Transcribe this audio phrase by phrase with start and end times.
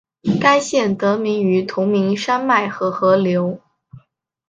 [0.41, 3.61] 该县得名于同名山脉和河流。